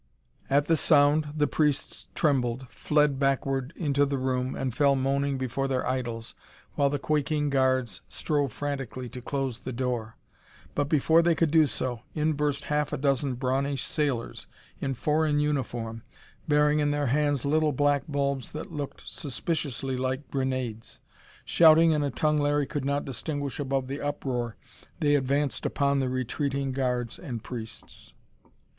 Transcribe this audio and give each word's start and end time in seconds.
At 0.49 0.65
the 0.65 0.75
sound, 0.75 1.27
the 1.37 1.45
priests 1.45 2.07
trembled, 2.15 2.67
fled 2.71 3.19
backward 3.19 3.71
into 3.75 4.03
the 4.03 4.17
room 4.17 4.55
and 4.55 4.73
fell 4.73 4.95
moaning 4.95 5.37
before 5.37 5.67
their 5.67 5.85
idols, 5.85 6.33
while 6.73 6.89
the 6.89 6.97
quaking 6.97 7.51
guards 7.51 8.01
strove 8.09 8.51
frantically 8.51 9.07
to 9.09 9.21
close 9.21 9.59
the 9.59 9.71
door. 9.71 10.17
But 10.73 10.89
before 10.89 11.21
they 11.21 11.35
could 11.35 11.51
do 11.51 11.67
so, 11.67 12.01
in 12.15 12.33
burst 12.33 12.63
a 12.63 12.67
half 12.69 12.99
dozen 12.99 13.35
brawny 13.35 13.77
sailors 13.77 14.47
in 14.79 14.95
foreign 14.95 15.39
uniform, 15.39 16.01
bearing 16.47 16.79
in 16.79 16.89
their 16.89 17.05
hands 17.05 17.45
little 17.45 17.71
black 17.71 18.01
bulbs 18.07 18.53
that 18.53 18.71
looked 18.71 19.07
suspiciously 19.07 19.97
like 19.97 20.31
grenades. 20.31 20.99
Shouting 21.45 21.91
in 21.91 22.01
a 22.01 22.09
tongue 22.09 22.39
Larry 22.39 22.65
could 22.65 22.85
not 22.85 23.05
distinguish 23.05 23.59
above 23.59 23.87
the 23.87 24.01
uproar, 24.01 24.55
they 24.99 25.13
advanced 25.13 25.63
upon 25.63 25.99
the 25.99 26.09
retreating 26.09 26.71
guards 26.71 27.19
and 27.19 27.43
priests. 27.43 28.15